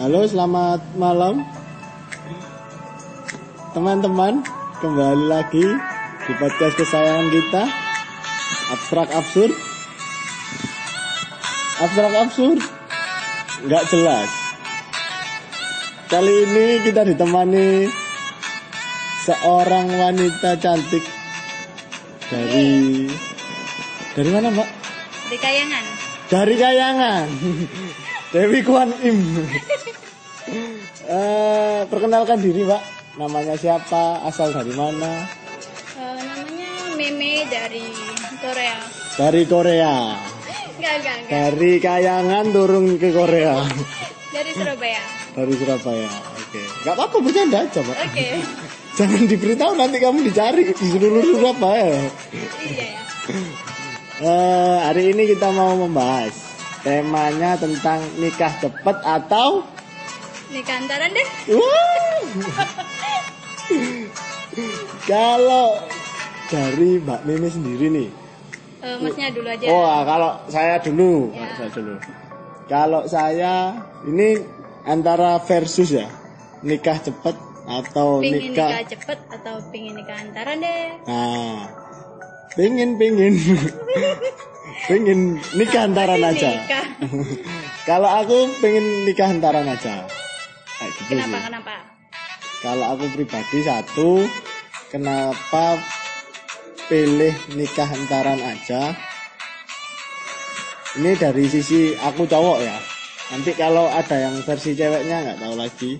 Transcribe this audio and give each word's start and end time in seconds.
Halo, 0.00 0.24
selamat 0.24 0.80
malam. 0.96 1.44
Teman-teman, 3.76 4.40
kembali 4.80 5.28
lagi 5.28 5.60
di 6.24 6.32
podcast 6.40 6.72
kesayangan 6.80 7.28
kita. 7.28 7.68
Abstrak 8.72 9.12
absurd. 9.12 9.52
Abstrak 11.84 12.16
absurd. 12.16 12.64
Nggak 13.68 13.84
jelas. 13.92 14.32
Kali 16.08 16.48
ini 16.48 16.80
kita 16.80 17.04
ditemani 17.04 17.92
seorang 19.28 19.84
wanita 19.84 20.56
cantik 20.56 21.04
dari 22.32 23.04
dari 24.16 24.30
mana, 24.32 24.48
Mbak? 24.48 24.68
Di 25.28 25.36
Kayangan. 25.36 25.84
Dari 26.32 26.54
Kayangan. 26.56 27.26
Dewi 28.30 28.62
Kwan 28.62 28.94
Im. 29.02 29.42
Eh, 31.10 31.80
perkenalkan 31.90 32.38
diri, 32.38 32.62
Pak. 32.62 32.82
Namanya 33.18 33.58
siapa? 33.58 34.22
Asal 34.22 34.54
dari 34.54 34.70
mana? 34.70 35.26
Eh, 35.98 36.14
namanya 36.22 36.70
Meme 36.94 37.42
dari 37.50 37.90
Korea. 38.38 38.78
Dari 39.18 39.42
Korea. 39.50 39.94
Enggak, 40.78 40.94
enggak, 41.02 41.16
enggak. 41.18 41.30
Dari 41.34 41.72
Kayangan 41.82 42.44
turun 42.54 42.86
ke 43.02 43.10
Korea. 43.10 43.66
Dari 44.30 44.50
Surabaya. 44.54 45.02
Dari 45.34 45.52
Surabaya. 45.58 46.10
Oke. 46.38 46.62
Gak 46.86 46.94
apa-apa 46.94 47.16
bercanda 47.18 47.66
aja, 47.66 47.80
Pak. 47.82 47.96
Oke. 48.06 48.28
Jangan 48.94 49.22
diberitahu 49.26 49.72
nanti 49.74 49.96
kamu 49.98 50.18
dicari 50.22 50.70
di 50.70 50.74
seluruh 50.86 51.34
Surabaya. 51.34 51.98
iya 52.62 52.86
ya. 52.94 53.02
Eh, 54.22 54.76
hari 54.86 55.10
ini 55.10 55.34
kita 55.34 55.50
mau 55.50 55.74
membahas 55.74 56.49
temanya 56.80 57.60
tentang 57.60 58.00
nikah 58.16 58.52
cepat 58.60 58.96
atau 59.04 59.64
Nikah 60.50 60.82
antaran 60.82 61.14
deh. 61.14 61.28
Kalau 65.06 65.78
dari 66.50 66.98
Mbak 66.98 67.20
Mimi 67.22 67.48
sendiri 67.48 67.86
nih. 67.86 68.10
Eh, 68.80 68.96
masnya 68.98 69.30
dulu 69.30 69.46
aja. 69.46 69.66
Oh, 69.70 69.86
ah, 69.86 70.02
kalau 70.02 70.30
saya 70.50 70.82
dulu, 70.82 71.30
Ya. 71.30 71.54
Kalau 71.54 71.54
saya 71.54 71.70
dulu. 71.70 71.94
Kalau 72.66 73.02
saya 73.06 73.54
ini 74.08 74.42
antara 74.88 75.38
versus 75.44 75.94
ya, 75.94 76.08
nikah 76.66 76.98
cepat 76.98 77.36
atau 77.70 78.18
pingin 78.18 78.50
nikah 78.50 78.82
nikah. 78.82 78.90
cepet 78.90 79.18
atau 79.30 79.54
pingin 79.70 79.94
nikah 79.94 80.18
antaran 80.18 80.58
deh. 80.58 80.98
Nah, 81.06 81.70
pingin 82.58 82.98
pingin, 82.98 83.38
pingin 84.90 85.38
nikah 85.54 85.86
antaran 85.86 86.18
aja. 86.18 86.50
Kalau 87.88 88.10
aku 88.10 88.50
pengen 88.58 89.06
nikah 89.06 89.30
antaran 89.30 89.70
aja. 89.70 90.10
Kayak 90.82 90.90
gitu 90.98 91.10
Kenapa, 91.14 91.36
sih. 91.38 91.42
kenapa? 91.46 91.74
Kalau 92.60 92.86
aku 92.92 93.04
pribadi 93.14 93.58
satu, 93.64 94.10
kenapa 94.90 95.78
pilih 96.90 97.32
nikah 97.54 97.88
antaran 97.88 98.40
aja? 98.42 98.92
Ini 100.98 101.14
dari 101.14 101.46
sisi 101.46 101.94
aku 101.94 102.26
cowok 102.26 102.58
ya. 102.66 102.76
Nanti 103.30 103.54
kalau 103.54 103.86
ada 103.86 104.16
yang 104.18 104.34
versi 104.42 104.74
ceweknya 104.74 105.22
nggak 105.22 105.38
tahu 105.38 105.54
lagi. 105.54 105.92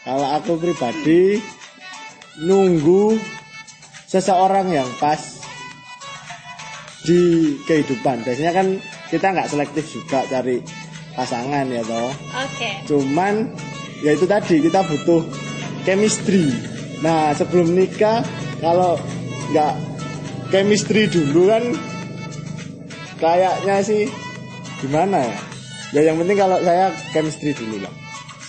Kalau 0.00 0.28
aku 0.32 0.56
pribadi 0.56 1.36
nunggu 2.40 3.20
seseorang 4.08 4.72
yang 4.72 4.88
pas 4.96 5.20
di 7.04 7.54
kehidupan. 7.64 8.24
Biasanya 8.24 8.52
kan 8.52 8.66
kita 9.08 9.32
nggak 9.32 9.48
selektif 9.50 9.84
juga 9.88 10.24
cari 10.28 10.60
pasangan 11.16 11.66
ya 11.68 11.82
toh. 11.84 12.12
Oke. 12.44 12.70
Cuman 12.88 13.50
ya 14.04 14.16
itu 14.16 14.24
tadi 14.28 14.60
kita 14.60 14.84
butuh 14.84 15.24
chemistry. 15.84 16.48
Nah 17.00 17.32
sebelum 17.32 17.72
nikah 17.72 18.24
kalau 18.60 19.00
nggak 19.52 19.74
chemistry 20.52 21.08
dulu 21.08 21.48
kan 21.48 21.64
kayaknya 23.20 23.76
sih 23.84 24.08
gimana 24.80 25.24
ya? 25.24 25.38
Ya 25.90 26.00
yang 26.06 26.22
penting 26.22 26.38
kalau 26.38 26.58
saya 26.62 26.94
chemistry 27.10 27.50
dulu 27.56 27.82
lah. 27.82 27.92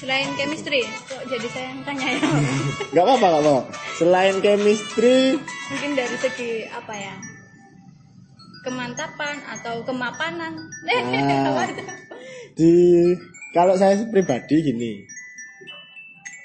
Selain 0.01 0.33
chemistry, 0.33 0.81
kok 1.05 1.21
jadi 1.29 1.45
saya 1.53 1.65
yang 1.77 1.81
tanya 1.85 2.07
ya? 2.09 2.21
Nggak 2.93 3.05
apa-apa 3.05 3.27
nggak 3.29 3.43
apa. 3.45 3.55
Selain 4.01 4.35
chemistry, 4.41 5.37
Mungkin 5.69 5.91
dari 5.93 6.17
segi 6.17 6.65
apa 6.73 6.93
ya? 6.97 7.13
Kemantapan 8.61 9.35
atau 9.49 9.81
kemapanan. 9.81 10.53
Eh, 10.85 11.01
Ah. 11.17 11.47
apa 11.49 11.63
itu? 11.67 11.83
di 12.51 12.73
kalau 13.51 13.73
saya 13.73 13.97
pribadi 14.05 14.61
gini, 14.61 15.01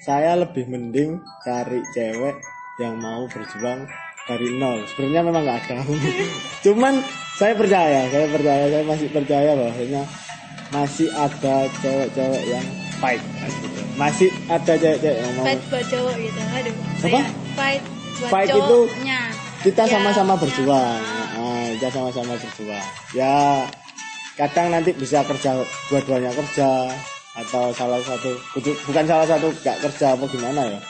saya 0.00 0.34
lebih 0.34 0.64
mending 0.66 1.18
cari 1.42 1.82
cewek 1.92 2.36
yang 2.78 2.96
mau 2.96 3.26
berjuang 3.26 3.84
dari 4.24 4.48
nol. 4.54 4.82
Sebenarnya 4.86 5.22
memang 5.22 5.42
nggak 5.44 5.58
ada. 5.66 5.76
Cuman 6.64 7.02
saya 7.34 7.52
percaya, 7.52 8.06
saya 8.08 8.26
percaya, 8.26 8.64
saya 8.70 8.84
masih 8.84 9.08
percaya 9.10 9.50
bahwasanya 9.52 10.02
masih 10.68 11.08
ada 11.12 11.56
cewek-cewek 11.78 12.44
yang 12.48 12.66
fight. 12.96 13.22
Masih 13.94 14.28
ada 14.46 14.72
cewek-cewek 14.72 15.18
yang 15.20 15.32
mau 15.36 15.44
Fight 15.44 15.62
buat 15.68 15.84
cowok 15.84 16.14
gitu. 16.16 16.40
Aduh. 16.42 16.74
Apa? 17.06 17.20
Fight 17.54 17.82
buat 18.16 18.30
Fight 18.30 18.48
itu 18.48 18.58
cowoknya. 18.58 19.20
kita 19.62 19.82
Ya, 19.84 19.90
sama-sama 19.90 20.34
ya. 20.34 20.40
berjuang. 20.42 21.00
Kita 21.74 21.88
sama-sama 21.90 22.38
berjuang. 22.38 22.86
Ya 23.16 23.66
kadang 24.36 24.70
nanti 24.70 24.92
bisa 24.92 25.24
kerja 25.24 25.58
dua-duanya 25.88 26.30
kerja 26.30 26.92
atau 27.36 27.72
salah 27.72 28.00
satu 28.04 28.32
bukan- 28.84 29.08
salah 29.08 29.26
satu 29.28 29.48
gak 29.64 29.80
kerja 29.80 30.14
apa 30.14 30.24
gimana 30.28 30.62
ya. 30.76 30.80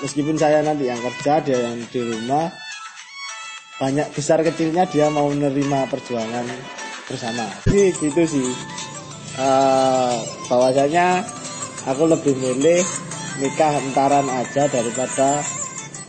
Meskipun 0.00 0.36
saya 0.36 0.64
nanti 0.64 0.88
yang 0.88 1.00
kerja 1.00 1.40
dia 1.44 1.58
yang 1.60 1.76
di 1.88 2.00
rumah 2.00 2.48
banyak 3.80 4.08
besar 4.12 4.44
kecilnya 4.44 4.84
dia 4.88 5.08
mau 5.08 5.28
menerima 5.32 5.88
perjuangan 5.88 6.44
bersama. 7.08 7.48
Ini 7.68 7.92
gitu 7.96 8.22
sih. 8.28 8.48
Eh, 9.40 10.16
bahwasanya 10.52 11.24
aku 11.88 12.04
lebih 12.08 12.36
milih 12.36 12.84
nikah 13.40 13.72
entaran 13.80 14.28
aja 14.28 14.68
daripada 14.68 15.40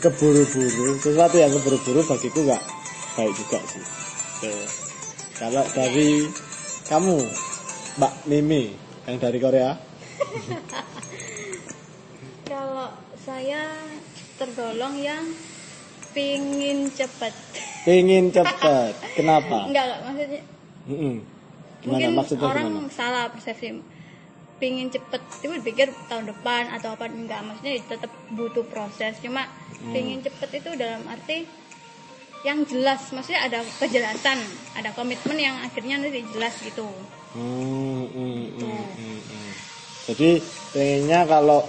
keburu-buru 0.04 1.00
sesuatu 1.00 1.40
yang 1.40 1.52
keburu-buru 1.54 2.04
bagiku 2.04 2.44
nggak 2.44 2.64
baik 3.14 3.34
juga 3.34 3.60
sih 3.66 3.84
Tuh. 4.40 4.66
kalau 5.38 5.64
dari 5.72 6.26
kamu 6.86 7.18
Mbak 7.98 8.14
Mimi 8.26 8.72
yang 9.06 9.18
dari 9.18 9.38
Korea 9.38 9.72
Kalau 12.46 12.92
saya 13.16 13.64
tergolong 14.36 14.96
yang 14.98 15.24
pingin 16.12 16.92
cepet. 16.92 17.32
ingin 17.88 18.28
cepet 18.36 18.94
kenapa 19.16 19.72
Enggak, 19.72 19.84
enggak 19.88 20.00
maksudnya. 20.04 20.42
Gimana 20.86 21.88
mungkin 21.88 22.10
maksudnya 22.14 22.46
orang 22.46 22.66
gimana 22.70 22.92
salah 22.92 23.26
persepsi. 23.32 23.80
Pingin 24.62 24.94
cepet, 24.94 25.18
itu 25.42 25.48
dipikir 25.58 25.90
tahun 26.06 26.30
depan 26.30 26.70
atau 26.70 26.94
apa 26.94 27.10
enggak. 27.10 27.42
Maksudnya 27.42 27.82
tetap 27.88 28.12
butuh 28.30 28.62
proses. 28.68 29.18
Cuma 29.18 29.48
Hmm. 29.82 29.90
pingin 29.90 30.22
cepet 30.22 30.62
itu 30.62 30.70
dalam 30.78 31.02
arti 31.10 31.50
yang 32.42 32.66
jelas. 32.66 33.14
Maksudnya 33.14 33.46
ada 33.46 33.60
kejelasan, 33.78 34.40
ada 34.78 34.90
komitmen 34.98 35.38
yang 35.38 35.56
akhirnya 35.62 36.02
nanti 36.02 36.26
jelas 36.34 36.54
gitu. 36.62 36.86
Hmm, 37.32 38.12
hmm, 38.12 38.44
hmm, 38.60 38.84
hmm, 38.92 39.20
hmm. 39.24 39.52
jadi 40.12 40.44
pengennya 40.76 41.24
kalau 41.24 41.64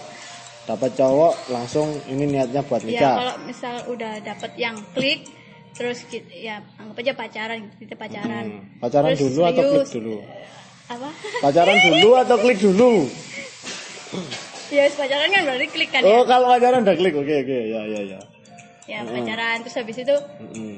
dapat 0.66 0.90
cowok 0.98 1.34
langsung 1.54 1.86
ini 2.10 2.34
niatnya 2.34 2.66
buat 2.66 2.82
Ya 2.82 2.90
nikah 2.90 3.14
kalau 3.14 3.34
misal 3.46 3.74
udah 3.86 4.18
dapet 4.26 4.58
yang 4.58 4.74
klik, 4.90 5.30
terus 5.78 6.02
kita, 6.10 6.26
ya 6.34 6.66
anggap 6.82 6.98
aja 7.06 7.12
pacaran, 7.14 7.60
kita 7.78 7.94
pacaran. 7.94 8.58
Hmm. 8.58 8.82
pacaran 8.82 9.14
Terus 9.14 9.22
dulu 9.22 9.40
atau 9.46 9.62
klik 9.62 9.86
dulu 9.94 10.16
Apa? 10.90 11.08
pacaran 11.46 11.78
dulu 11.86 12.10
atau 12.18 12.36
klik 12.42 12.58
dulu 12.58 12.92
ya 14.72 14.84
pacaran 14.98 15.28
kan 15.28 15.42
berarti 15.46 15.66
klik 15.68 15.90
kan 15.92 16.02
oh 16.02 16.24
ya. 16.24 16.28
kalau 16.28 16.46
pacaran 16.48 16.80
udah 16.82 16.96
klik 16.96 17.14
oke 17.14 17.34
oke 17.44 17.58
ya 17.70 17.80
ya 17.86 18.00
ya 18.16 18.20
Ya 18.90 19.06
pacaran 19.06 19.62
terus 19.62 19.78
habis 19.78 19.94
itu 19.94 20.16
Mm-mm. 20.42 20.74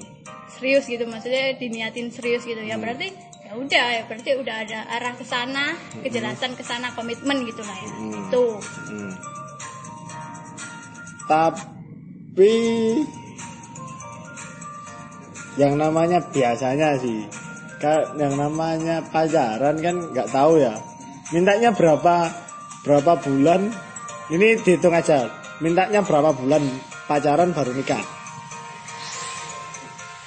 serius 0.53 0.85
gitu 0.85 1.09
maksudnya 1.09 1.57
diniatin 1.57 2.13
serius 2.13 2.45
gitu 2.45 2.61
ya 2.61 2.77
berarti 2.77 3.11
ya 3.45 3.53
udah 3.57 3.87
ya 3.97 4.03
berarti 4.05 4.31
udah 4.37 4.57
ada 4.65 4.79
arah 4.93 5.17
ke 5.17 5.25
sana 5.25 5.73
kejelasan 6.05 6.53
ke 6.53 6.65
sana 6.65 6.93
komitmen 6.93 7.45
gitu 7.49 7.65
lah 7.65 7.77
ya 7.77 7.91
Hmm. 7.97 8.29
tuh 8.29 8.61
Hmm. 8.93 9.13
Tapi 11.25 12.53
yang 15.57 15.79
namanya 15.79 16.19
biasanya 16.21 16.99
sih, 17.01 17.25
yang 18.19 18.35
namanya 18.37 19.01
pacaran 19.09 19.79
kan 19.79 19.97
nggak 20.13 20.29
tahu 20.29 20.61
ya. 20.61 20.75
Mintanya 21.33 21.73
berapa 21.73 22.29
berapa 22.85 23.13
bulan? 23.25 23.73
Ini 24.29 24.61
dihitung 24.61 24.93
aja. 24.93 25.31
Mintanya 25.63 26.05
berapa 26.05 26.35
bulan 26.37 26.61
pacaran 27.05 27.51
baru 27.51 27.73
nikah? 27.73 28.03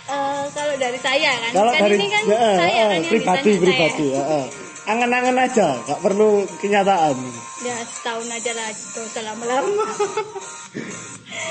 Eh, 0.08 0.44
kalau 0.50 0.74
dari 0.78 0.96
saya 0.98 1.32
kan 1.38 1.52
Kalau 1.52 1.72
kan 1.74 1.82
dari 1.84 1.96
ini 1.96 2.08
kan 2.08 2.24
ya, 2.24 2.38
eh, 2.38 2.56
saya 2.56 2.72
eh, 2.72 2.88
kan 2.88 2.96
yang 2.96 3.06
pribadi 3.06 3.44
ditanya 3.44 3.62
pribadi, 3.62 4.06
saya. 4.08 4.16
ya, 4.16 4.24
eh. 4.34 4.46
angan-angan 4.88 5.38
aja, 5.38 5.68
gak 5.84 6.00
perlu 6.00 6.30
kenyataan. 6.58 7.16
ya 7.60 7.76
setahun 7.84 8.28
aja 8.30 8.52
lah 8.54 8.70
gak 8.72 9.04
usah 9.04 9.24
lama-lama 9.26 9.84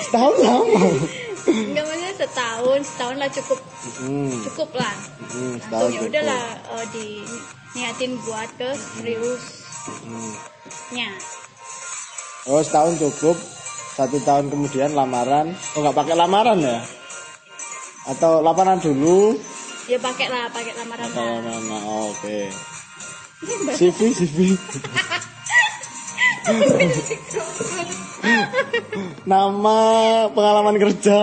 Setahun 0.03 0.37
lama. 0.39 0.81
enggak 1.47 1.85
maksudnya 1.85 2.13
setahun 2.17 2.81
setahun 2.83 3.17
lah 3.17 3.29
cukup 3.29 3.59
Hmm, 3.99 4.33
cukup 4.43 4.71
lah 4.75 4.95
hmm, 5.29 5.55
setahun 5.61 5.89
ya 5.93 6.01
udahlah 6.03 6.45
eh, 6.73 6.87
di 6.91 7.07
niatin 7.73 8.13
buat 8.21 8.49
ke 8.57 8.71
seriusnya 8.73 9.45
Hmm. 11.13 11.15
Oh 12.49 12.59
setahun 12.59 12.97
cukup. 12.97 13.37
Satu 13.97 14.21
tahun 14.21 14.53
kemudian 14.53 14.93
lamaran. 14.93 15.57
Oh 15.73 15.81
nggak 15.81 15.97
pakai 15.97 16.15
lamaran 16.21 16.61
ya? 16.61 16.85
Atau 18.13 18.45
lamaran 18.45 18.77
dulu? 18.77 19.41
ya 19.87 20.03
pakai 20.03 20.27
lah 20.27 20.51
pakai 20.51 20.75
lamaran 20.77 21.09
lah 21.15 21.41
lamaran? 21.41 21.63
Oh, 21.87 22.13
Oke. 22.13 22.53
CV 23.79 23.99
CV. 24.13 24.39
Nama 29.25 29.79
pengalaman 30.31 30.77
kerja. 30.77 31.19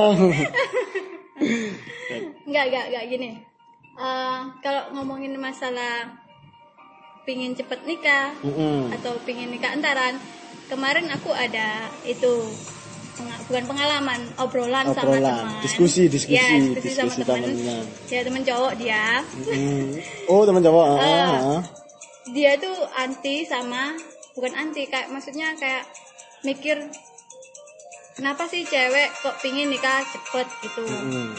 Enggak, 2.43 2.63
enggak, 2.73 2.85
enggak 2.89 3.05
gini. 3.05 3.29
Eh, 3.93 4.39
kalau 4.65 4.97
ngomongin 4.97 5.37
masalah 5.37 6.17
pingin 7.23 7.53
cepet 7.53 7.85
nikah 7.85 8.33
Mm-mm. 8.41 8.89
atau 8.97 9.15
pingin 9.23 9.53
nikah 9.53 9.71
antaran, 9.77 10.17
kemarin 10.73 11.05
aku 11.07 11.29
ada 11.29 11.69
itu 12.03 12.33
bukan 13.45 13.63
pengalaman, 13.63 14.17
obrolan, 14.35 14.89
sama 14.89 15.13
Obrolan, 15.13 15.37
teman. 15.37 15.61
diskusi, 15.61 16.01
diskusi, 16.07 16.33
ya, 16.33 16.49
diskusi, 16.49 16.89
sama 16.91 17.05
diskusi 17.07 17.21
teman. 17.21 17.41
temennya. 17.45 17.77
Ya 18.09 18.19
teman 18.21 18.41
cowok 18.41 18.73
dia, 18.75 19.05
Mm. 19.45 19.89
Oh 20.25 20.41
teman 20.43 20.61
cowok. 20.61 20.85
ah. 20.97 21.61
dia 22.25 22.55
tuh 22.55 22.73
anti 22.95 23.43
sama 23.43 23.93
bukan 24.33 24.53
anti 24.53 24.87
kayak 24.87 25.11
maksudnya 25.11 25.53
kayak 25.53 25.83
mikir 26.41 26.79
kenapa 28.13 28.45
sih 28.45 28.63
cewek 28.63 29.11
kok 29.19 29.35
pingin 29.39 29.69
nikah 29.69 30.01
cepet 30.03 30.47
gitu. 30.61 30.83
Mm. 30.83 31.31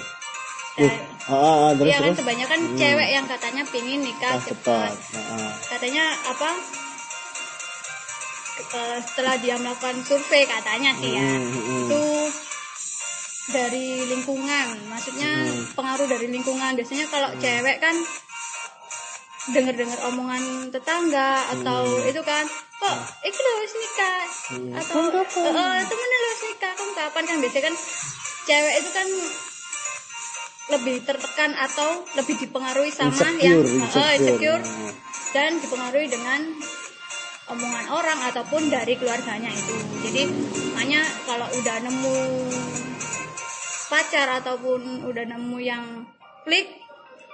Dan- 0.76 1.12
Ah, 1.24 1.32
ah, 1.32 1.40
ah, 1.40 1.70
terus 1.72 1.88
Iya 1.88 1.96
kan 1.96 2.04
terus. 2.04 2.18
kebanyakan 2.20 2.60
cewek 2.76 3.08
yang 3.08 3.24
katanya 3.24 3.62
pingin 3.64 4.00
nikah 4.02 4.36
Ah, 4.36 4.38
cepat. 4.38 4.92
cepat. 4.92 5.16
Ah, 5.16 5.32
ah. 5.40 5.50
Katanya 5.66 6.04
apa? 6.26 6.50
Setelah 8.54 9.34
dia 9.36 9.56
melakukan 9.56 9.98
survei 10.00 10.44
katanya 10.44 10.94
sih 10.94 11.10
ya, 11.10 11.20
Hmm, 11.20 11.42
hmm, 11.42 11.62
hmm. 11.62 11.82
itu 11.84 12.02
dari 13.44 13.88
lingkungan, 14.06 14.66
maksudnya 14.86 15.30
Hmm. 15.44 15.74
pengaruh 15.74 16.06
dari 16.06 16.26
lingkungan. 16.28 16.72
Biasanya 16.74 17.06
kalau 17.08 17.28
cewek 17.36 17.76
kan 17.76 17.92
dengar-dengar 19.44 19.98
omongan 20.08 20.40
tetangga 20.70 21.52
atau 21.52 21.84
itu 22.00 22.22
kan, 22.22 22.48
kok 22.74 22.96
itu 23.22 23.36
lo 23.36 23.52
wis 23.58 23.74
nikah 23.74 24.20
Hmm. 24.48 24.72
atau 24.72 25.00
eh, 25.12 25.80
temennya 25.84 26.18
lo 26.18 26.30
nikah, 26.40 26.72
kamu 26.72 26.92
kapan 26.94 27.24
kan 27.26 27.36
biasanya 27.38 27.64
kan 27.64 27.74
cewek 28.44 28.74
itu 28.80 28.90
kan 28.90 29.08
lebih 30.64 30.96
tertekan 31.04 31.52
atau 31.52 31.88
lebih 32.16 32.40
dipengaruhi 32.40 32.88
sama 32.88 33.12
Insecure, 33.12 33.36
yang 33.36 33.60
insecure. 33.60 34.16
insecure 34.16 34.62
Ah. 34.64 34.92
dan 35.36 35.50
dipengaruhi 35.60 36.08
dengan 36.08 36.40
omongan 37.50 37.86
orang 37.92 38.18
ataupun 38.32 38.72
dari 38.72 38.96
keluarganya 38.96 39.52
itu. 39.52 39.76
Jadi 40.04 40.22
makanya 40.72 41.02
kalau 41.28 41.48
udah 41.48 41.76
nemu 41.84 42.18
pacar 43.92 44.28
ataupun 44.40 45.04
udah 45.04 45.24
nemu 45.28 45.58
yang 45.60 45.84
klik 46.48 46.84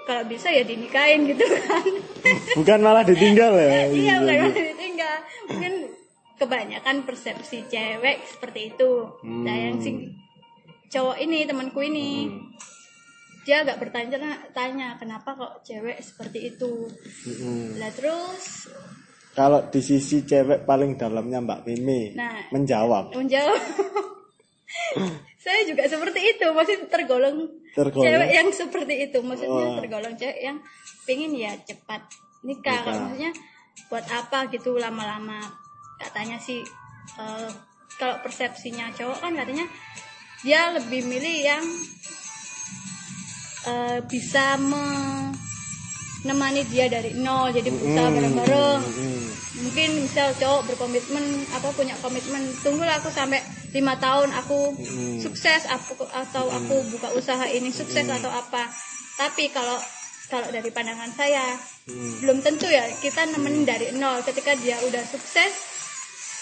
kalau 0.08 0.26
bisa 0.26 0.50
ya 0.50 0.66
dinikahin 0.66 1.30
gitu 1.30 1.44
kan. 1.46 1.86
Bukan 2.58 2.78
malah 2.82 3.06
ditinggal 3.06 3.54
ya. 3.54 3.70
iya 3.94 4.14
bukan 4.18 4.36
malah 4.42 4.54
ditinggal. 4.54 5.16
Mungkin 5.46 5.74
kebanyakan 6.40 6.96
persepsi 7.06 7.68
cewek 7.70 8.24
seperti 8.26 8.74
itu. 8.74 8.92
Hmm. 9.22 9.44
Nah 9.46 9.56
yang 9.56 9.76
si 9.78 10.10
cowok 10.90 11.22
ini 11.22 11.46
temanku 11.46 11.78
ini 11.86 12.26
dia 13.46 13.62
agak 13.62 13.80
bertanya 13.80 14.36
tanya 14.52 14.98
kenapa 14.98 15.38
kok 15.38 15.62
cewek 15.62 16.02
seperti 16.02 16.50
itu. 16.54 16.90
Mm-mm. 17.28 17.78
Lah 17.78 17.92
terus 17.94 18.68
Kalau 19.40 19.60
di 19.66 19.80
sisi 19.80 20.20
cewek 20.20 20.62
paling 20.62 20.94
dalamnya 20.94 21.40
Mbak 21.40 21.60
Mimi 21.64 22.12
Nah. 22.12 22.44
menjawab. 22.50 23.16
menjawab 23.16 23.56
saya 25.40 25.64
juga 25.64 25.82
seperti 25.84 26.20
itu 26.28 26.44
masih 26.50 26.76
tergolong, 26.86 27.48
Tergolong. 27.72 28.04
cewek 28.04 28.30
yang 28.30 28.48
seperti 28.52 28.94
itu 29.02 29.18
maksudnya 29.20 29.66
Oh. 29.66 29.76
tergolong 29.76 30.12
cewek 30.14 30.36
yang 30.38 30.60
pengen 31.02 31.32
ya 31.32 31.56
cepat 31.58 32.04
nikah 32.42 32.76
Nikah. 32.76 32.96
maksudnya 33.00 33.32
buat 33.88 34.04
apa 34.04 34.46
gitu 34.48 34.76
lama-lama 34.76 35.40
katanya 35.96 36.36
sih 36.36 36.60
eh, 37.16 37.48
kalau 37.96 38.20
persepsinya 38.20 38.92
cowok 38.92 39.18
kan 39.18 39.32
katanya 39.34 39.64
dia 40.40 40.68
lebih 40.70 41.00
milih 41.02 41.36
yang 41.40 41.64
eh, 43.62 43.98
bisa 44.04 44.60
menemani 46.24 46.62
dia 46.68 46.86
dari 46.92 47.16
nol 47.16 47.48
jadi 47.52 47.68
berusaha 47.72 48.08
Mm, 48.08 48.14
bareng-bareng. 48.16 48.80
Mm, 48.84 49.24
mungkin 49.60 49.88
misal 50.04 50.32
cowok 50.36 50.72
berkomitmen 50.72 51.24
apa 51.52 51.68
punya 51.76 51.92
komitmen 52.00 52.40
tunggulah 52.64 52.96
aku 52.96 53.12
sampai 53.12 53.40
lima 53.76 53.96
tahun 54.00 54.32
aku 54.32 54.72
Hmm. 54.76 55.18
sukses 55.20 55.68
aku 55.68 56.00
atau 56.10 56.48
aku 56.48 56.74
buka 56.92 57.12
usaha 57.16 57.44
ini 57.48 57.72
sukses 57.72 58.04
atau 58.08 58.28
apa. 58.28 58.68
Tapi 59.20 59.52
kalau 59.52 59.76
kalau 60.30 60.48
dari 60.52 60.70
pandangan 60.70 61.10
saya 61.16 61.56
mm. 61.88 62.24
belum 62.24 62.38
tentu 62.44 62.68
ya 62.68 62.84
kita 63.00 63.24
nemenin 63.32 63.64
dari 63.64 63.92
nol. 63.96 64.20
Ketika 64.24 64.56
dia 64.60 64.76
udah 64.80 65.02
sukses 65.08 65.52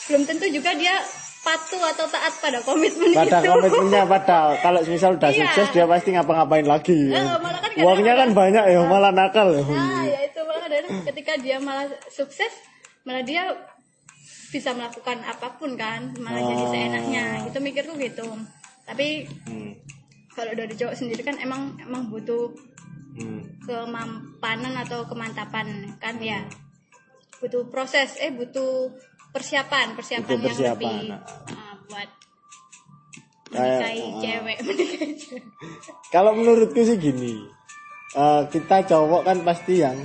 belum 0.08 0.24
tentu 0.24 0.48
juga 0.48 0.72
dia 0.74 0.94
patuh 1.38 1.82
atau 1.94 2.06
taat 2.10 2.34
pada 2.42 2.58
komitmen 2.60 3.14
Pada 3.14 3.38
itu 3.40 3.48
komitmennya 3.48 4.02
pada 4.04 4.38
kalau 4.64 4.80
misal 4.84 5.14
udah 5.16 5.30
Iya. 5.30 5.46
sukses 5.48 5.68
dia 5.72 5.84
pasti 5.86 6.08
ngapa-ngapain 6.12 6.66
lagi. 6.66 6.98
Eh, 7.08 7.24
malah 7.38 7.60
kan 7.62 7.70
Uangnya 7.78 8.14
kan 8.18 8.28
banyak 8.34 8.64
ya, 8.68 8.80
malah 8.84 9.12
nakal 9.14 9.54
ya. 9.54 9.62
Nah, 9.62 10.02
ya 10.02 10.20
itu 10.26 10.40
malah 10.42 10.60
kadang 10.66 10.98
ketika 11.06 11.32
dia 11.38 11.56
malah 11.62 11.86
sukses, 12.10 12.50
malah 13.06 13.22
dia 13.22 13.54
bisa 14.50 14.74
melakukan 14.74 15.22
apa 15.22 15.54
pun 15.56 15.78
kan, 15.78 16.10
malah 16.18 16.42
jadi 16.42 16.64
Ah. 16.64 16.70
seenaknya. 16.74 17.24
Gitu 17.46 17.58
mikirku 17.60 17.94
gitu. 17.96 18.26
Tapi 18.82 19.28
Hmm, 19.46 19.72
kalau 20.32 20.52
dari 20.56 20.74
cowok 20.74 20.96
sendiri 20.96 21.22
kan 21.22 21.36
emang 21.38 21.76
emang 21.78 22.08
butuh 22.08 22.50
hmm. 23.14 23.62
kemampanan 23.62 24.74
atau 24.82 25.06
kemantapan 25.06 25.94
kan 26.02 26.18
ya. 26.18 26.42
Butuh 27.38 27.70
proses, 27.70 28.18
eh 28.18 28.34
butuh 28.34 28.90
persiapan, 29.32 29.86
persiapan, 29.94 30.28
yang 30.28 30.42
persiapan, 30.42 30.94
lebih 30.94 31.10
nah. 31.12 31.20
ah, 31.52 31.74
buat 31.88 32.08
Kayak, 33.48 33.64
menikahi 33.64 34.00
ah. 34.04 34.20
cewek, 34.20 34.58
cewek. 34.60 35.42
Kalau 36.14 36.32
menurutku 36.36 36.80
sih 36.84 36.96
gini, 37.00 37.34
eh, 38.16 38.42
kita 38.52 38.84
cowok 38.84 39.22
kan 39.24 39.38
pasti 39.44 39.80
yang 39.80 39.96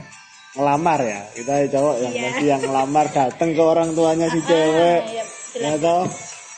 ngelamar 0.56 1.00
ya. 1.03 1.22
Kita 1.34 1.53
cowok 1.72 1.96
yang 2.03 2.13
Iya. 2.13 2.24
pasti 2.30 2.46
yang 2.48 2.62
ngelamar 2.63 3.06
datang 3.12 3.50
ke 3.51 3.62
orang 3.63 3.89
tuanya 3.92 4.27
si 4.32 4.39
cewek. 4.44 5.01
iya, 5.12 5.24
jelas. 5.56 5.60
Ya 5.60 5.74
toh. 5.82 6.03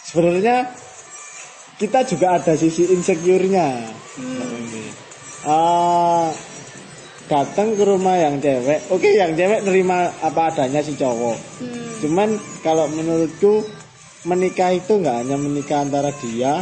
Sebenarnya 0.06 0.58
kita 1.82 2.00
juga 2.06 2.28
ada 2.38 2.54
sisi 2.54 2.86
insecure-nya. 2.88 3.70
Hmm. 4.16 4.88
Eh, 5.46 6.28
datang 7.26 7.74
ke 7.74 7.84
rumah 7.86 8.18
yang 8.22 8.38
cewek, 8.38 8.86
oke 8.94 9.10
yang 9.10 9.34
cewek 9.34 9.66
nerima 9.66 10.14
apa 10.22 10.54
adanya 10.54 10.82
si 10.86 10.94
cowok. 10.94 11.38
Hmm. 11.62 11.85
Cuman 12.06 12.30
kalau 12.62 12.86
menurutku 12.86 13.66
menikah 14.30 14.78
itu 14.78 15.02
nggak 15.02 15.26
hanya 15.26 15.42
menikah 15.42 15.82
antara 15.82 16.14
dia 16.14 16.62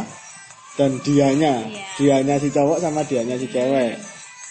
dan 0.80 0.96
dianya, 1.04 1.68
Iya. 1.68 1.84
dianya 2.00 2.34
si 2.40 2.48
cowok 2.48 2.80
sama 2.80 3.04
dianya 3.04 3.36
si 3.36 3.44
cewek. 3.46 4.00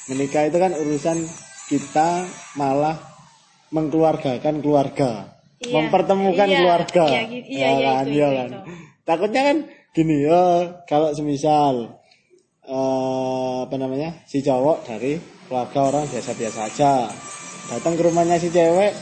Menikah 0.06 0.46
itu 0.46 0.58
kan 0.62 0.70
urusan 0.72 1.18
kita 1.66 2.30
malah 2.54 3.02
mengkeluargakan 3.74 4.62
keluarga, 4.62 5.34
Iya. 5.58 5.74
mempertemukan 5.74 6.46
Iya, 6.46 6.58
keluarga, 6.62 7.06
iya, 7.10 7.22
gitu. 7.26 7.50
Iya, 7.50 7.58
Ya 7.58 7.70
iya, 7.74 7.90
kan, 7.90 8.06
iya 8.06 8.14
itu, 8.14 8.38
kan. 8.38 8.50
itu. 8.54 8.60
Takutnya 9.04 9.42
kan 9.44 9.58
gini 9.92 10.16
ya, 10.24 10.44
kalau 10.86 11.10
semisal 11.10 11.76
eh, 12.64 13.58
apa 13.66 13.76
namanya 13.76 14.22
si 14.24 14.40
cowok 14.40 14.86
dari 14.86 15.18
keluarga 15.50 15.80
orang 15.84 16.06
biasa-biasa 16.08 16.60
aja 16.64 16.94
datang 17.68 17.98
ke 17.98 18.02
rumahnya 18.06 18.38
si 18.38 18.48
cewek 18.48 18.94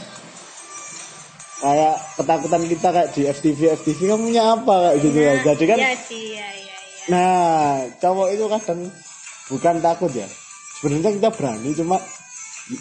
kayak 1.62 1.94
ketakutan 2.14 2.62
kita 2.66 2.88
kayak 2.90 3.08
di 3.10 3.22
FTV 3.24 3.60
FTV 3.78 3.98
kamu 4.10 4.22
punya 4.28 4.42
apa? 4.52 4.74
kayak 4.82 4.96
gitu 4.98 5.18
ya 5.18 5.32
jadi 5.44 5.64
kan 5.64 5.78
Iya 5.78 5.92
sih, 5.96 6.24
iya, 6.34 6.48
iya, 6.50 6.76
iya. 6.76 6.76
nah 7.06 7.70
cowok 7.96 8.28
itu 8.30 8.44
kadang 8.48 8.80
bukan 9.46 9.76
takut 9.78 10.10
ya. 10.10 10.26
Sebenarnya 10.76 11.10
kita 11.14 11.28
berani 11.30 11.70
cuma 11.72 11.96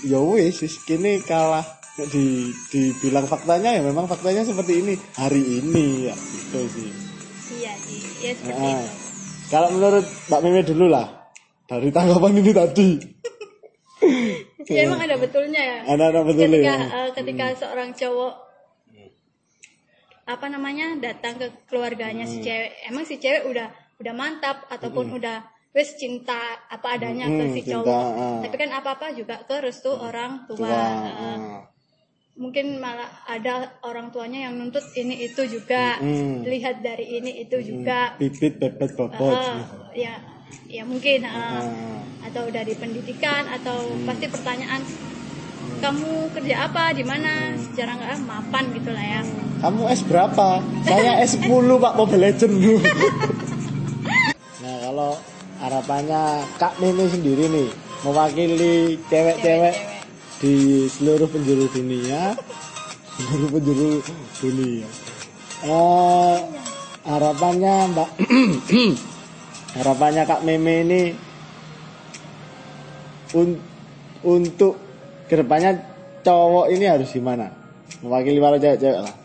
ya 0.02 0.18
wis 0.20 0.58
kini 0.82 1.22
kalah. 1.22 1.62
Di 1.92 2.50
dibilang 2.72 3.28
faktanya 3.28 3.76
ya 3.76 3.84
memang 3.84 4.08
faktanya 4.08 4.42
seperti 4.42 4.80
ini. 4.80 4.94
Hari 5.14 5.38
ini 5.60 6.08
ya 6.08 6.16
gitu 6.16 6.60
sih. 6.72 6.90
Iya 7.54 7.74
sih, 7.78 8.00
ya 8.20 8.32
seperti 8.34 8.58
Nah, 8.64 8.80
itu. 8.80 8.90
kalau 9.48 9.70
menurut 9.70 10.06
Mbak 10.26 10.42
Mimi 10.42 10.62
dulu 10.64 10.86
lah 10.88 11.08
dari 11.68 11.92
tanggapan 11.92 12.32
ini 12.36 12.52
tadi. 12.52 12.90
Ya 14.64 14.86
emang 14.86 15.02
ada 15.02 15.14
betulnya. 15.14 15.60
Ya 15.60 15.78
Ada-ada 15.86 16.22
betulnya 16.24 16.58
ketika 16.58 16.74
ya? 16.74 16.86
eh, 16.96 17.10
ketika 17.12 17.46
seorang 17.56 17.90
cowok 17.92 18.34
apa 20.24 20.46
namanya 20.48 20.98
datang 20.98 21.36
ke 21.36 21.48
keluarganya 21.66 22.24
Hmm. 22.24 22.32
si 22.32 22.38
cewek 22.40 22.72
emang 22.86 23.04
si 23.04 23.16
cewek 23.18 23.44
udah 23.46 23.68
udah 23.98 24.14
mantap 24.14 24.66
ataupun 24.68 25.14
udah 25.14 25.42
wes 25.72 25.96
cinta 25.96 26.36
apa 26.68 27.00
adanya 27.00 27.26
ke 27.26 27.44
Hmm, 27.48 27.54
si 27.54 27.62
cinta, 27.62 27.80
cowok 27.82 28.06
ah. 28.14 28.40
tapi 28.44 28.56
kan 28.58 28.70
apa 28.72 28.90
apa 28.94 29.06
juga 29.12 29.36
ke 29.42 29.56
restu 29.60 29.90
orang 29.90 30.44
tua, 30.44 30.58
Tua, 30.58 30.84
ah. 31.10 31.38
mungkin 32.34 32.78
malah 32.78 33.08
ada 33.24 33.54
orang 33.82 34.10
tuanya 34.10 34.50
yang 34.50 34.58
nuntut 34.58 34.84
ini 34.94 35.22
itu 35.22 35.42
juga 35.46 35.96
Hmm. 35.98 36.44
lihat 36.44 36.82
dari 36.82 37.18
ini 37.18 37.40
itu 37.40 37.58
juga 37.60 38.16
Bibit, 38.16 38.58
bebet, 38.58 38.92
bobot. 38.94 39.32
Eh, 39.32 39.60
ya 40.02 40.14
ya 40.68 40.84
mungkin 40.84 41.24
eh, 41.24 41.30
Ah. 41.30 41.66
atau 42.22 42.46
dari 42.48 42.74
pendidikan 42.74 43.48
atau 43.48 43.78
pasti 44.04 44.28
pertanyaan 44.28 44.82
kamu 45.82 46.30
kerja 46.32 46.70
apa 46.70 46.94
di 46.94 47.02
mana 47.02 47.58
secara 47.58 47.98
nggak 47.98 48.22
mapan 48.24 48.64
gitulah 48.72 49.02
ya 49.02 49.22
Kamu 49.62 49.82
S 49.90 50.02
berapa? 50.02 50.58
Saya 50.82 51.22
S10 51.22 51.46
Pak 51.78 51.94
Mobile 51.94 52.24
Legend. 52.24 52.54
nah 54.62 54.76
kalau 54.82 55.12
harapannya 55.62 56.22
Kak 56.58 56.82
Mimi 56.82 57.06
sendiri 57.06 57.46
nih 57.46 57.70
mewakili 58.02 58.98
cewek-cewek 59.06 59.76
di 60.42 60.54
seluruh 60.90 61.30
penjuru 61.30 61.70
dunia, 61.70 62.34
seluruh 63.22 63.50
penjuru 63.54 64.02
dunia. 64.42 64.90
Eh, 65.62 66.38
harapannya 67.06 67.76
Mbak, 67.94 68.10
harapannya 69.78 70.24
Kak 70.26 70.42
Mimi 70.42 70.76
ini 70.82 71.02
un- 73.38 73.62
untuk 74.26 74.74
ke 75.32 75.40
depannya 75.40 75.80
cowok 76.28 76.68
ini 76.76 76.92
harus 76.92 77.08
gimana? 77.08 77.48
Mewakili 78.04 78.44
para 78.44 78.60
cewek-cewek 78.60 79.00
lah. 79.00 79.16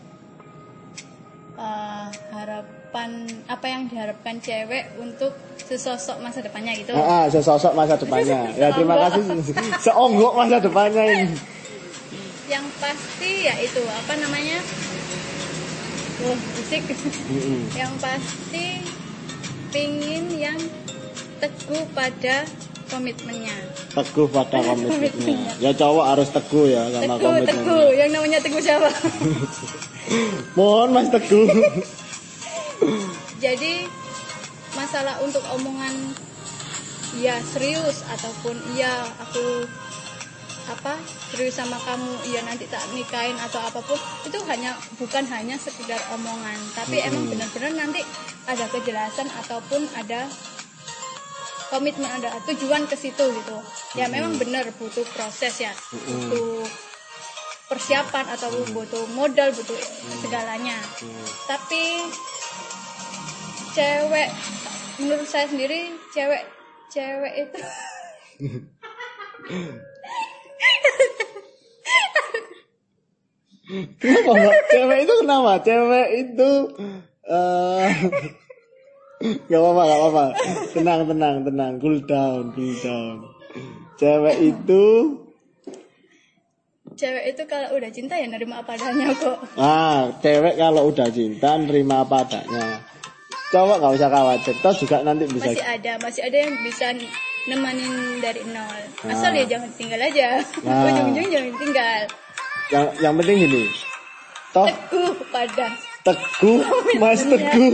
Eh, 1.59 2.07
harapan 2.31 3.27
apa 3.51 3.65
yang 3.67 3.91
diharapkan 3.91 4.39
cewek 4.39 4.87
untuk 5.03 5.35
sesosok 5.67 6.23
masa 6.23 6.39
depannya 6.39 6.71
gitu 6.79 6.95
Ah, 6.95 7.03
ah, 7.03 7.23
sesosok 7.27 7.75
masa 7.75 7.99
depannya. 8.07 8.55
Ya 8.55 8.71
terima 8.71 8.95
kasih. 9.03 9.43
Seonggok 9.83 10.31
masa 10.39 10.63
depannya 10.63 11.03
ini. 11.11 11.35
yang 12.53 12.63
pasti 12.79 13.43
ya 13.43 13.59
itu 13.59 13.83
apa 13.83 14.15
namanya 14.15 14.63
Wah, 16.23 16.39
musik 16.55 16.81
yang 17.75 17.91
pasti 17.99 18.81
pingin 19.75 20.31
yang 20.31 20.55
teguh 21.43 21.83
pada 21.91 22.47
komitmennya 22.87 23.55
Teguh 23.93 24.27
pada 24.29 24.59
komitmennya. 24.67 25.53
Ya 25.59 25.71
cowok 25.73 26.05
harus 26.15 26.29
teguh 26.31 26.65
ya 26.69 26.87
sama 26.91 27.15
teguh 27.17 27.25
komitmennya. 27.27 27.53
teguh 27.63 27.87
yang 27.95 28.09
namanya 28.11 28.39
teguh 28.43 28.61
siapa 28.61 28.89
Mohon 30.57 30.89
Mas 30.95 31.07
Teguh. 31.11 31.47
jadi 33.43 33.73
masalah 34.73 35.17
untuk 35.21 35.41
omongan 35.53 35.93
ya 37.17 37.41
serius 37.41 38.05
ataupun 38.05 38.53
iya 38.77 39.09
aku 39.17 39.65
apa 40.67 40.99
serius 41.31 41.55
sama 41.55 41.79
kamu 41.79 42.11
iya 42.27 42.43
nanti 42.43 42.67
tak 42.67 42.83
nikahin 42.91 43.39
atau 43.39 43.57
apa 43.63 43.79
pun 43.79 43.95
itu 44.27 44.37
hanya 44.51 44.75
bukan 44.99 45.23
hanya 45.31 45.55
sekedar 45.55 45.97
omongan 46.11 46.59
tapi 46.75 46.99
emang 47.01 47.25
benar-benar 47.31 47.71
nanti 47.73 48.03
ada 48.45 48.67
kejelasan 48.67 49.31
ataupun 49.31 49.87
ada 49.95 50.27
komitmen 51.69 52.09
ada 52.09 52.39
tujuan 52.51 52.87
ke 52.87 52.95
situ 52.95 53.25
gitu. 53.27 53.57
Ya 53.95 54.07
memang 54.07 54.39
benar 54.39 54.67
butuh 54.75 55.03
proses 55.15 55.53
ya. 55.59 55.73
Butuh 55.91 56.63
persiapan 57.67 58.25
atau 58.31 58.49
butuh 58.71 59.03
modal 59.11 59.51
butuh 59.51 59.79
segalanya. 60.23 60.79
Tapi 61.45 62.07
cewek 63.75 64.29
menurut 64.97 65.27
saya 65.29 65.45
sendiri 65.45 65.93
cewek 66.09 66.41
cewek 66.89 67.33
itu 67.45 67.59
Kenapa? 73.99 74.31
Cewek 74.71 74.97
itu 75.03 75.13
kenapa? 75.19 75.59
Cewek 75.59 76.07
itu 76.23 76.51
eh 77.27 77.91
Gak 79.19 79.57
apa-apa, 79.57 79.81
gak 79.83 79.99
apa-apa. 79.99 80.25
Tenang, 80.71 81.01
tenang, 81.05 81.35
tenang. 81.41 81.73
Cool 81.81 81.97
down, 82.03 82.53
cool 82.53 82.73
down. 82.77 83.17
Cewek 83.95 84.37
itu 84.45 84.83
cewek 86.93 87.29
itu 87.29 87.43
kalau 87.45 87.77
udah 87.77 87.89
cinta 87.89 88.13
ya 88.13 88.25
nerima 88.25 88.61
apa 88.61 88.73
adanya 88.73 89.13
kok 89.13 89.37
Ah, 89.53 90.09
cewek 90.17 90.53
kalau 90.55 90.89
udah 90.89 91.05
cinta 91.07 91.53
nerima 91.55 92.01
apa 92.01 92.21
adanya. 92.21 92.81
Cowok 93.47 93.77
nggak 93.79 93.93
usah 93.95 94.09
khawatir, 94.11 94.55
toh 94.59 94.73
juga 94.75 94.97
nanti 95.01 95.23
bisa. 95.25 95.49
masih 95.49 95.61
ada 95.63 95.91
masih 95.97 96.21
ada 96.21 96.37
yang 96.37 96.53
bisa 96.61 96.87
nemanin 97.47 97.93
dari 98.19 98.41
nol 98.43 98.81
asal 99.07 99.29
Nah. 99.29 99.39
ya 99.39 99.45
jangan 99.47 99.69
tinggal 99.73 100.01
aja 100.03 100.41
Nah. 100.61 100.83
ujung-ujung 100.83 101.27
jangan 101.31 101.53
tinggal 101.55 101.99
Yang 102.67 102.85
yang 102.99 103.13
penting 103.15 103.35
gini, 103.39 103.63
toh 104.51 104.67
teguh 104.67 105.11
pada 105.31 105.67
teguh, 106.03 106.59
mas 106.99 107.21
teguh. 107.23 107.71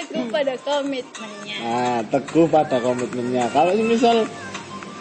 Teguh 0.00 0.26
pada 0.32 0.54
komitmennya 0.64 1.56
Nah, 1.60 1.98
teguh 2.08 2.46
pada 2.48 2.76
komitmennya. 2.80 3.44
Kalau 3.52 3.72
misal 3.84 4.24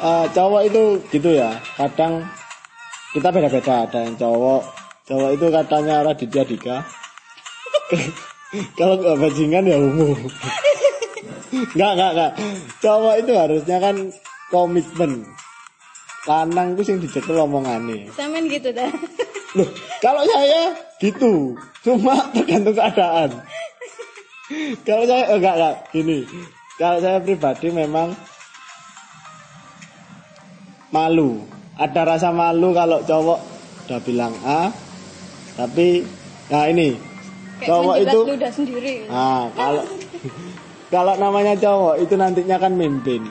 eh, 0.04 0.26
cowok 0.36 0.62
itu 0.68 0.84
gitu 1.16 1.30
ya, 1.40 1.56
kadang 1.80 2.28
kita 3.16 3.32
beda-beda. 3.32 3.88
Ada 3.88 4.00
yang 4.06 4.16
cowok, 4.20 4.62
cowok 5.08 5.30
itu 5.40 5.46
katanya 5.50 5.96
Raditya 6.04 6.44
Dika. 6.44 6.78
Kalau 8.78 8.98
nggak 8.98 9.18
bajingan 9.22 9.70
ya 9.70 9.78
ungu. 9.78 10.14
Nggak, 11.50 11.92
nggak, 11.98 12.12
nggak. 12.14 12.32
Cowok 12.78 13.16
itu 13.26 13.32
harusnya 13.34 13.78
kan 13.82 13.96
komitmen. 14.54 15.26
Lanang 16.30 16.78
itu 16.78 16.82
sing 16.86 16.98
dicekel 17.02 17.42
omongannya. 17.42 18.06
Samen 18.14 18.46
gitu 18.46 18.70
dah 18.70 18.90
Loh, 19.58 19.66
kalau 19.98 20.22
saya 20.30 20.78
gitu, 21.02 21.58
cuma 21.82 22.22
tergantung 22.38 22.78
keadaan. 22.78 23.34
Kalau 24.88 25.04
saya 25.06 25.24
eh, 25.30 25.38
enggak 25.38 25.56
enggak 25.56 25.76
gini. 25.94 26.20
Kalau 26.80 26.98
saya 27.04 27.18
pribadi 27.22 27.68
memang 27.70 28.16
malu. 30.90 31.44
Ada 31.80 32.04
rasa 32.04 32.30
malu 32.36 32.76
kalau 32.76 33.00
cowok 33.08 33.40
udah 33.88 34.00
bilang 34.04 34.36
A, 34.44 34.68
tapi 35.56 36.04
nah 36.52 36.68
ini 36.68 36.98
kayak 37.62 37.70
cowok 37.72 37.96
itu 38.04 38.20
ludah 38.26 38.52
sendiri 38.52 38.94
ah 39.12 39.46
kalau 39.54 39.84
kalau 40.90 41.14
namanya 41.22 41.54
cowok 41.56 42.02
itu 42.02 42.14
nantinya 42.18 42.58
kan 42.58 42.74
mimpin. 42.74 43.22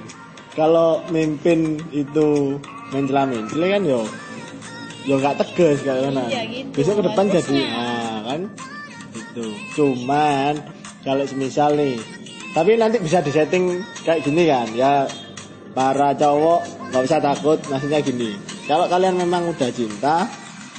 Kalau 0.56 1.02
mimpin 1.14 1.78
itu 1.94 2.58
mencela 2.90 3.28
mencela 3.28 3.66
kan 3.78 3.82
yo 3.84 4.02
yo 5.06 5.14
nggak 5.20 5.38
tegas 5.44 5.82
mana. 5.84 6.25
Iya, 6.30 6.42
gitu. 6.50 6.72
Besok 6.75 6.94
ke 6.98 7.02
depan 7.10 7.25
jadi 7.30 7.58
ah 7.75 8.16
kan 8.26 8.40
itu. 9.14 9.46
Cuman 9.76 10.54
kalau 11.07 11.25
semisal 11.26 11.75
nih 11.78 11.99
tapi 12.57 12.75
nanti 12.81 12.99
bisa 12.99 13.21
disetting 13.21 13.85
kayak 14.02 14.25
gini 14.25 14.49
kan 14.49 14.67
ya 14.73 15.05
para 15.76 16.11
cowok 16.17 16.90
nggak 16.90 17.02
usah 17.05 17.21
takut 17.21 17.59
maksudnya 17.69 18.00
gini. 18.00 18.35
Kalau 18.67 18.88
kalian 18.88 19.17
memang 19.17 19.49
udah 19.49 19.71
cinta 19.73 20.26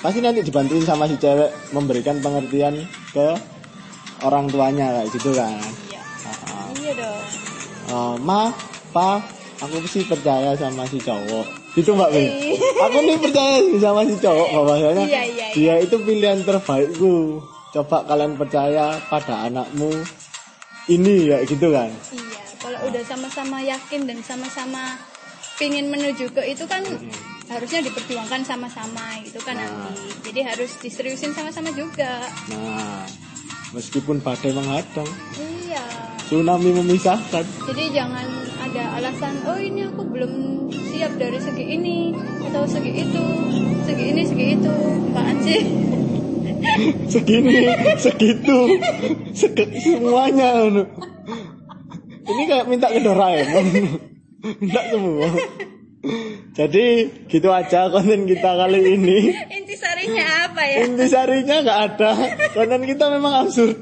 pasti 0.03 0.19
nanti 0.19 0.43
dibantuin 0.43 0.83
sama 0.83 1.07
si 1.07 1.15
cewek 1.19 1.51
memberikan 1.71 2.19
pengertian 2.19 2.83
ke 3.15 3.27
orang 4.25 4.51
tuanya 4.51 4.91
kayak 4.99 5.09
gitu 5.15 5.31
kan. 5.37 5.55
Iya. 5.87 6.01
Iya 6.75 6.91
dong. 6.99 7.23
Eh, 7.89 8.15
ma 8.25 8.51
pa 8.91 9.23
aku 9.61 9.85
sih 9.85 10.03
percaya 10.03 10.51
sama 10.57 10.83
si 10.89 10.99
cowok. 10.99 11.45
Gitu 11.77 11.93
mbak 11.93 12.09
Min. 12.11 12.57
aku 12.83 12.97
nih 13.05 13.17
percaya 13.21 13.61
sama 13.77 14.01
si 14.03 14.15
cowok 14.17 14.47
bahwasanya 14.51 15.05
Iya, 15.05 15.21
iya, 15.31 15.45
dia 15.53 15.75
itu 15.85 15.95
pilihan 16.01 16.41
terbaikku 16.41 17.39
coba 17.69 18.01
kalian 18.03 18.33
percaya 18.33 18.97
pada 19.07 19.45
anakmu 19.45 19.93
ini 20.87 21.29
ya 21.29 21.37
gitu 21.43 21.69
kan 21.69 21.89
Iya, 22.09 22.43
kalau 22.57 22.79
udah 22.89 23.03
sama-sama 23.03 23.61
yakin 23.61 24.09
dan 24.09 24.17
sama-sama 24.21 24.97
pingin 25.55 25.87
menuju 25.87 26.33
ke 26.33 26.41
itu 26.47 26.65
kan 26.65 26.81
harusnya 27.45 27.81
diperjuangkan 27.81 28.41
sama-sama 28.41 29.21
gitu 29.21 29.37
kan 29.39 29.53
Nah. 29.53 29.65
nanti. 29.65 30.09
Jadi 30.23 30.39
harus 30.41 30.71
diseriusin 30.77 31.31
sama-sama 31.31 31.69
juga. 31.71 32.25
nah 32.47 33.05
meskipun 33.69 34.17
badai 34.19 34.49
menghadang 34.49 35.09
Iya. 35.37 35.85
tsunami 36.25 36.73
memisahkan 36.73 37.45
Jadi 37.65 37.83
jangan 37.91 38.25
ada 38.59 38.97
alasan, 38.97 39.33
oh 39.45 39.57
ini 39.57 39.81
aku 39.83 40.05
belum 40.05 40.33
siap 40.89 41.13
dari 41.15 41.37
segi 41.37 41.65
ini 41.69 42.13
atau 42.43 42.65
segi 42.65 42.91
itu, 42.97 43.25
segi 43.83 44.05
ini, 44.09 44.21
segi 44.23 44.45
itu. 44.55 44.73
Apaan 45.09 45.37
sih? 45.39 45.61
Segini 47.11 47.67
segitu 47.97 48.57
sege- 49.33 49.73
semuanya 49.79 50.69
ini 52.29 52.43
kayak 52.45 52.65
minta 52.69 52.87
ke 52.89 52.99
Doraemon 53.01 53.65
minta 54.61 54.81
semua 54.89 55.29
Jadi 56.55 57.11
gitu 57.27 57.51
aja 57.51 57.91
konten 57.91 58.23
kita 58.23 58.55
kali 58.55 58.95
ini. 58.95 59.35
Intisarinya 59.51 60.47
apa 60.47 60.63
ya? 60.63 60.87
Intisarinya 60.87 61.55
nggak 61.59 61.79
ada. 61.91 62.11
Konten 62.55 62.87
kita 62.87 63.11
memang 63.11 63.43
absurd. 63.43 63.75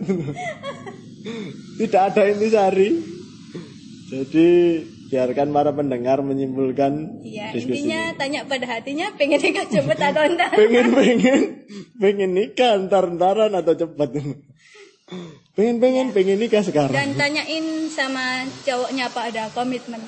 Tidak 1.78 2.02
ada 2.02 2.22
intisari. 2.26 2.90
Jadi 4.10 4.50
biarkan 5.08 5.48
para 5.50 5.72
pendengar 5.72 6.20
menyimpulkan 6.20 7.24
Iya, 7.24 7.56
diskusi. 7.56 7.88
intinya 7.88 8.12
tanya 8.16 8.44
pada 8.44 8.68
hatinya 8.68 9.08
pengen 9.16 9.40
nikah 9.40 9.66
cepet 9.66 9.98
atau 9.98 10.24
entar. 10.28 10.52
pengen 10.52 10.88
pengen 10.92 11.40
pengen 11.96 12.32
nikah 12.36 12.76
ntar 12.86 13.08
ntaran 13.10 13.56
atau 13.56 13.74
cepat 13.74 14.10
pengen 15.56 15.76
pengen 15.80 16.08
pengen 16.12 16.38
nikah 16.38 16.62
sekarang 16.62 16.92
Dan 16.92 17.16
tanyain 17.16 17.88
sama 17.88 18.44
cowoknya 18.62 19.08
apa 19.08 19.22
ada 19.32 19.44
komitmen. 19.56 20.04